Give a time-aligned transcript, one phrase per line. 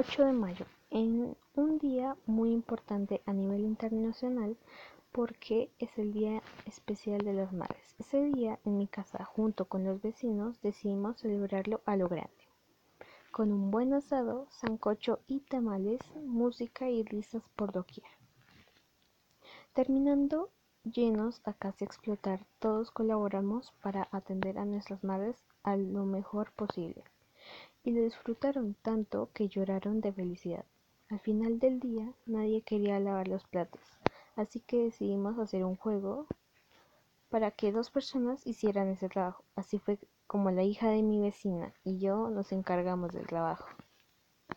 [0.00, 4.56] 8 de mayo, en un día muy importante a nivel internacional
[5.10, 7.96] porque es el día especial de las madres.
[7.98, 12.30] Ese día en mi casa, junto con los vecinos, decidimos celebrarlo a lo grande.
[13.32, 18.06] Con un buen asado, sancocho y tamales, música y risas por doquier.
[19.72, 20.50] Terminando
[20.84, 27.02] llenos a casi explotar, todos colaboramos para atender a nuestras madres a lo mejor posible
[27.88, 30.66] y lo disfrutaron tanto que lloraron de felicidad.
[31.08, 33.80] Al final del día nadie quería lavar los platos,
[34.36, 36.26] así que decidimos hacer un juego
[37.30, 39.42] para que dos personas hicieran ese trabajo.
[39.56, 43.66] Así fue como la hija de mi vecina y yo nos encargamos del trabajo.